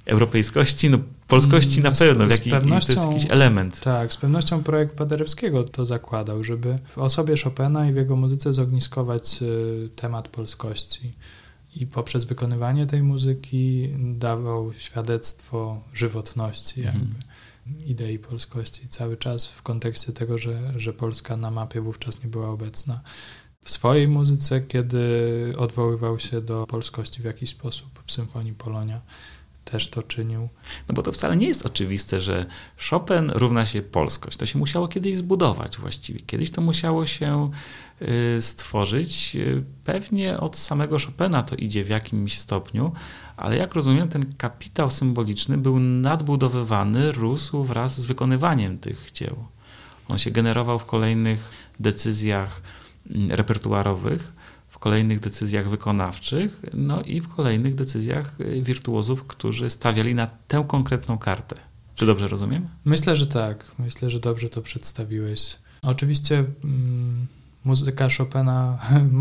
[0.07, 3.81] europejskości, no polskości na mm, pewno, z, jaki, to jest jakiś element.
[3.81, 8.55] Tak, z pewnością projekt Paderewskiego to zakładał, żeby w osobie Chopina i w jego muzyce
[8.55, 11.13] zogniskować y, temat polskości.
[11.77, 16.99] I poprzez wykonywanie tej muzyki dawał świadectwo żywotności mhm.
[17.05, 17.25] jakby
[17.87, 22.49] idei polskości cały czas w kontekście tego, że, że Polska na mapie wówczas nie była
[22.49, 23.01] obecna.
[23.65, 25.05] W swojej muzyce, kiedy
[25.59, 29.01] odwoływał się do polskości w jakiś sposób w Symfonii Polonia,
[29.65, 30.49] też to czynił.
[30.89, 32.47] No bo to wcale nie jest oczywiste, że
[32.91, 34.37] Chopin równa się polskość.
[34.37, 36.21] To się musiało kiedyś zbudować właściwie.
[36.21, 37.51] Kiedyś to musiało się
[38.03, 39.37] y, stworzyć.
[39.37, 42.93] Y, pewnie od samego Chopina to idzie w jakimś stopniu,
[43.37, 49.37] ale jak rozumiem, ten kapitał symboliczny był nadbudowywany, rósł wraz z wykonywaniem tych dzieł.
[50.09, 51.51] On się generował w kolejnych
[51.81, 52.63] decyzjach
[53.11, 54.33] mm, repertuarowych,
[54.85, 61.19] kolejnych decyzjach wykonawczych, no i w kolejnych decyzjach y, wirtuozów, którzy stawiali na tę konkretną
[61.19, 61.57] kartę.
[61.95, 62.69] Czy dobrze rozumiem?
[62.85, 63.71] Myślę, że tak.
[63.79, 65.59] Myślę, że dobrze to przedstawiłeś.
[65.83, 67.27] Oczywiście mm,
[67.65, 68.79] muzyka Chopina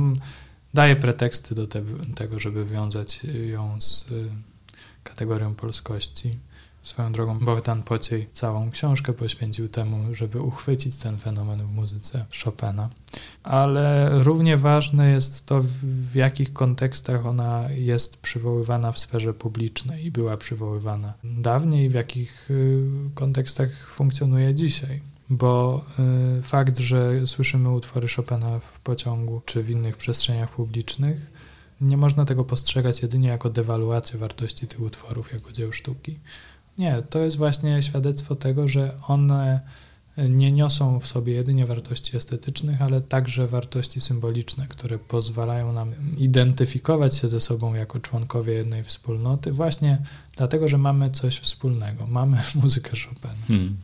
[0.74, 1.82] daje preteksty do te,
[2.15, 3.19] tego, żeby wiązać
[3.52, 4.30] ją z y,
[5.04, 6.39] kategorią polskości.
[6.84, 12.89] Swoją drogą Bogdan Pociej całą książkę poświęcił temu, żeby uchwycić ten fenomen w muzyce Chopina.
[13.43, 15.62] Ale równie ważne jest to,
[16.12, 22.52] w jakich kontekstach ona jest przywoływana w sferze publicznej i była przywoływana dawniej, w jakich
[22.52, 22.84] y,
[23.15, 25.02] kontekstach funkcjonuje dzisiaj.
[25.30, 25.86] Bo
[26.39, 31.32] y, fakt, że słyszymy utwory Chopina w pociągu czy w innych przestrzeniach publicznych,
[31.82, 36.19] nie można tego postrzegać jedynie jako dewaluację wartości tych utworów jako dzieł sztuki
[36.78, 39.62] nie, to jest właśnie świadectwo tego, że one
[40.18, 47.18] nie niosą w sobie jedynie wartości estetycznych, ale także wartości symboliczne, które pozwalają nam identyfikować
[47.18, 50.02] się ze sobą jako członkowie jednej wspólnoty, właśnie
[50.38, 52.08] dlatego, że mamy coś wspólnego.
[52.08, 53.34] Mamy muzykę Chopina.
[53.48, 53.78] Hmm.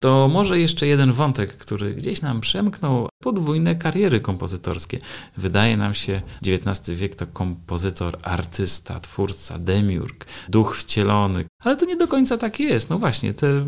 [0.00, 3.08] To może jeszcze jeden wątek, który gdzieś nam przemknął.
[3.22, 4.98] Podwójne kariery kompozytorskie.
[5.36, 11.44] Wydaje nam się, XIX wiek to kompozytor, artysta, twórca, demiurg, duch wcielony.
[11.64, 12.90] Ale to nie do końca tak jest.
[12.90, 13.64] No właśnie, te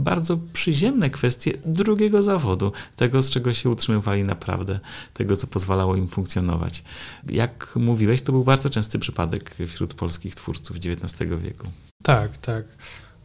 [0.00, 4.80] bardzo przyziemne kwestie drugiego zawodu, tego, z czego się utrzymywali naprawdę,
[5.14, 6.84] tego, co pozwalało im funkcjonować.
[7.30, 11.66] Jak mówiłeś, to był bardzo częsty przypadek wśród polskich twórców XIX wieku.
[12.02, 12.64] Tak, tak.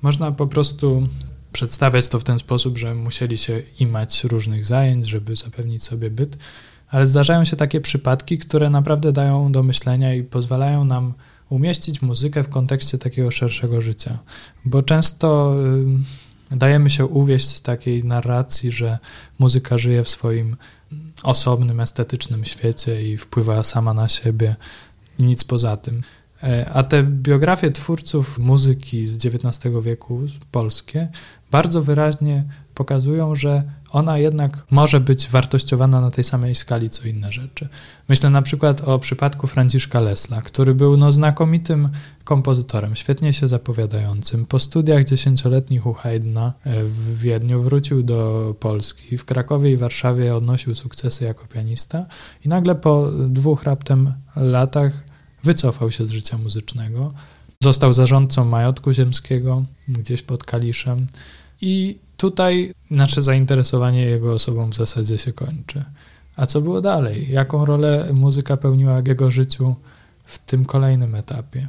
[0.01, 1.07] Można po prostu
[1.53, 6.37] przedstawiać to w ten sposób, że musieli się imać różnych zajęć, żeby zapewnić sobie byt,
[6.89, 11.13] ale zdarzają się takie przypadki, które naprawdę dają do myślenia i pozwalają nam
[11.49, 14.19] umieścić muzykę w kontekście takiego szerszego życia.
[14.65, 15.55] Bo często
[16.51, 18.99] dajemy się uwieść takiej narracji, że
[19.39, 20.57] muzyka żyje w swoim
[21.23, 24.55] osobnym, estetycznym świecie i wpływa sama na siebie
[25.19, 26.01] i nic poza tym.
[26.43, 31.07] E, a te biografie twórców muzyki z XIX wieku, polskie,
[31.53, 32.43] bardzo wyraźnie
[32.73, 37.67] pokazują, że ona jednak może być wartościowana na tej samej skali co inne rzeczy.
[38.09, 41.89] Myślę na przykład o przypadku Franciszka Lesla, który był no, znakomitym
[42.23, 44.45] kompozytorem, świetnie się zapowiadającym.
[44.45, 49.17] Po studiach dziesięcioletnich u Haydna e, w Wiedniu wrócił do Polski.
[49.17, 52.05] W Krakowie i Warszawie odnosił sukcesy jako pianista
[52.45, 55.03] i nagle po dwóch raptem latach
[55.43, 57.13] wycofał się z życia muzycznego.
[57.63, 61.07] Został zarządcą majątku ziemskiego gdzieś pod Kaliszem
[61.61, 65.83] i tutaj nasze zainteresowanie jego osobą w zasadzie się kończy.
[66.35, 67.27] A co było dalej?
[67.31, 69.75] Jaką rolę muzyka pełniła w jego życiu
[70.25, 71.67] w tym kolejnym etapie?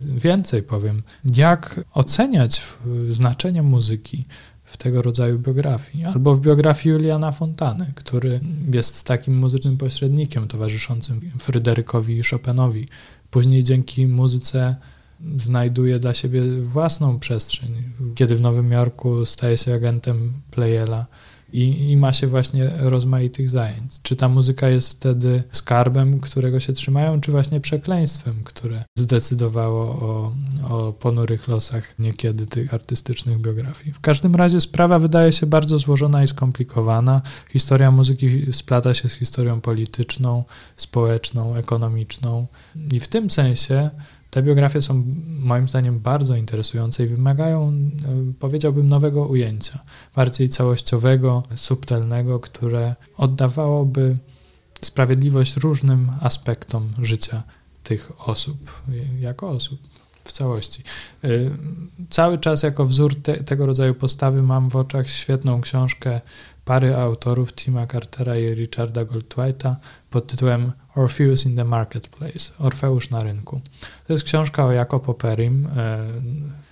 [0.00, 1.02] Więcej powiem,
[1.34, 2.62] jak oceniać
[3.10, 4.24] znaczenie muzyki
[4.64, 8.40] w tego rodzaju biografii, albo w biografii Juliana Fontany, który
[8.72, 12.88] jest takim muzycznym pośrednikiem towarzyszącym Fryderykowi Chopinowi.
[13.30, 14.76] Później dzięki muzyce
[15.36, 17.92] znajduje dla siebie własną przestrzeń.
[18.14, 21.06] Kiedy w Nowym Jorku staje się agentem Playela
[21.52, 24.02] i, i ma się właśnie rozmaitych zajęć.
[24.02, 30.32] Czy ta muzyka jest wtedy skarbem, którego się trzymają, czy właśnie przekleństwem, które zdecydowało o,
[30.68, 33.92] o ponurych losach niekiedy tych artystycznych biografii.
[33.92, 37.22] W każdym razie sprawa wydaje się bardzo złożona i skomplikowana.
[37.52, 40.44] Historia muzyki splata się z historią polityczną,
[40.76, 42.46] społeczną, ekonomiczną
[42.92, 43.90] i w tym sensie
[44.30, 49.78] te biografie są moim zdaniem bardzo interesujące i wymagają, e, powiedziałbym, nowego ujęcia,
[50.16, 54.18] bardziej całościowego, subtelnego, które oddawałoby
[54.82, 57.42] sprawiedliwość różnym aspektom życia
[57.82, 58.82] tych osób,
[59.20, 59.80] jako osób
[60.24, 60.82] w całości.
[61.24, 61.28] E,
[62.10, 66.20] cały czas jako wzór te, tego rodzaju postawy mam w oczach świetną książkę
[66.64, 69.76] pary autorów Tima Cartera i Richarda Goldtwita
[70.10, 73.60] pod tytułem Orpheus in the Marketplace, Orfeusz na rynku.
[74.06, 75.98] To jest książka o Jacopo Perim, e,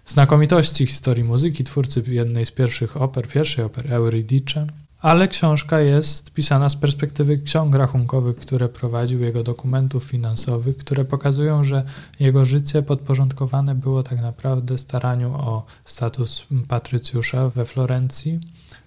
[0.07, 4.67] znakomitości historii muzyki, twórcy jednej z pierwszych oper, pierwszej opery Euridice,
[5.01, 11.65] ale książka jest pisana z perspektywy ksiąg rachunkowych, które prowadził, jego dokumentów finansowych, które pokazują,
[11.65, 11.85] że
[12.21, 18.41] jego życie podporządkowane było tak naprawdę staraniu o status patrycjusza we Florencji,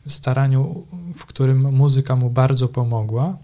[0.07, 3.37] staraniu, w którym muzyka mu bardzo pomogła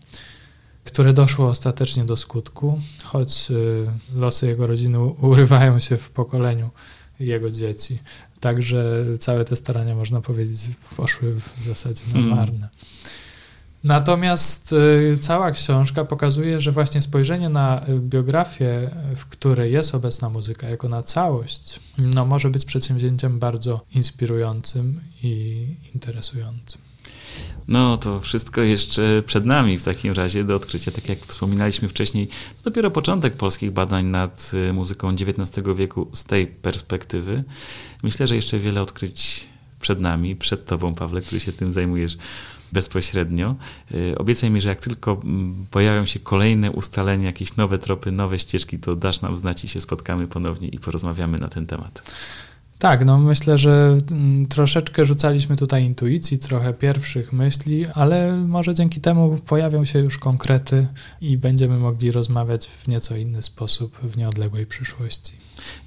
[0.85, 6.69] które doszło ostatecznie do skutku, choć y, losy jego rodziny urywają się w pokoleniu
[7.19, 7.99] jego dzieci.
[8.39, 10.59] Także całe te starania, można powiedzieć,
[10.97, 12.35] poszły w zasadzie na hmm.
[12.35, 12.69] marne.
[13.83, 20.69] Natomiast y, cała książka pokazuje, że właśnie spojrzenie na biografię, w której jest obecna muzyka,
[20.69, 26.84] jako na całość, no, może być przedsięwzięciem bardzo inspirującym i interesującym.
[27.67, 30.91] No to wszystko jeszcze przed nami w takim razie do odkrycia.
[30.91, 32.27] Tak jak wspominaliśmy wcześniej,
[32.63, 37.43] dopiero początek polskich badań nad y, muzyką XIX wieku z tej perspektywy.
[38.03, 39.47] Myślę, że jeszcze wiele odkryć
[39.79, 42.17] przed nami, przed tobą, Pawle, który się tym zajmujesz
[42.71, 43.55] bezpośrednio.
[43.91, 48.39] Y, obiecaj mi, że jak tylko mm, pojawią się kolejne ustalenia, jakieś nowe tropy, nowe
[48.39, 52.03] ścieżki, to dasz nam znać i się spotkamy ponownie i porozmawiamy na ten temat.
[52.79, 59.01] Tak, no myślę, że mm, troszeczkę rzucaliśmy tutaj intuicji, trochę pierwszych myśli, ale może dzięki
[59.01, 60.87] temu pojawią się już konkrety
[61.21, 65.33] i będziemy mogli rozmawiać w nieco inny sposób w nieodległej przyszłości.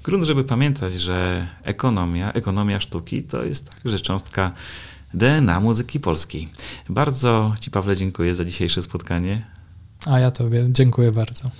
[0.03, 4.53] Grunt, żeby pamiętać, że ekonomia, ekonomia sztuki to jest także cząstka
[5.13, 6.47] DNA muzyki polskiej.
[6.89, 9.45] Bardzo Ci, Pawle, dziękuję za dzisiejsze spotkanie.
[10.05, 11.51] A ja Tobie dziękuję bardzo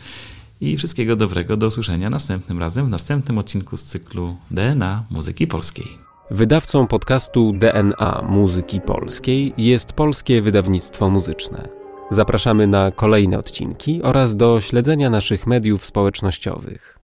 [0.61, 1.57] i wszystkiego dobrego.
[1.57, 5.87] Do usłyszenia następnym razem w następnym odcinku z cyklu DNA Muzyki Polskiej.
[6.31, 11.67] Wydawcą podcastu DNA Muzyki Polskiej jest Polskie Wydawnictwo Muzyczne.
[12.09, 16.98] Zapraszamy na kolejne odcinki oraz do śledzenia naszych mediów społecznościowych.